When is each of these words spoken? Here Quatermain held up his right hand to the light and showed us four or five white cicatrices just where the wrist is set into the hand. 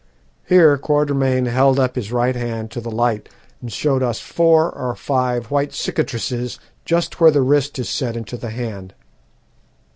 Here 0.47 0.79
Quatermain 0.79 1.45
held 1.45 1.79
up 1.79 1.95
his 1.95 2.11
right 2.11 2.35
hand 2.35 2.71
to 2.71 2.81
the 2.81 2.89
light 2.89 3.29
and 3.61 3.71
showed 3.71 4.01
us 4.01 4.19
four 4.19 4.71
or 4.71 4.95
five 4.95 5.51
white 5.51 5.73
cicatrices 5.75 6.57
just 6.85 7.19
where 7.19 7.29
the 7.29 7.43
wrist 7.43 7.77
is 7.77 7.87
set 7.87 8.17
into 8.17 8.35
the 8.35 8.49
hand. 8.49 8.95